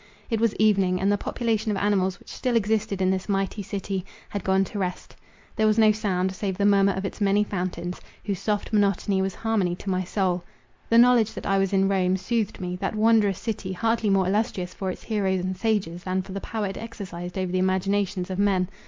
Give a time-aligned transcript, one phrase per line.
[0.31, 4.03] It was evening; and the population of animals which still existed in this mighty city,
[4.29, 5.15] had gone to rest;
[5.55, 9.35] there was no sound, save the murmur of its many fountains, whose soft monotony was
[9.35, 10.43] harmony to my soul.
[10.89, 14.73] The knowledge that I was in Rome, soothed me; that wondrous city, hardly more illustrious
[14.73, 18.39] for its heroes and sages, than for the power it exercised over the imaginations of
[18.39, 18.69] men.